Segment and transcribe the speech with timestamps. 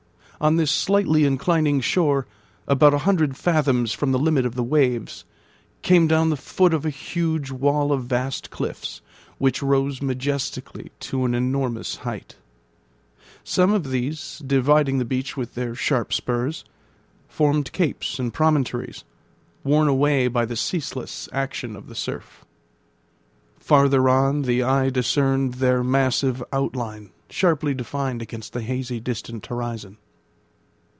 [0.43, 2.25] On this slightly inclining shore,
[2.67, 5.23] about a hundred fathoms from the limit of the waves,
[5.83, 9.01] came down the foot of a huge wall of vast cliffs,
[9.37, 12.37] which rose majestically to an enormous height.
[13.43, 16.65] Some of these, dividing the beach with their sharp spurs,
[17.27, 19.03] formed capes and promontories,
[19.63, 22.43] worn away by the ceaseless action of the surf.
[23.59, 29.99] Farther on the eye discerned their massive outline sharply defined against the hazy distant horizon.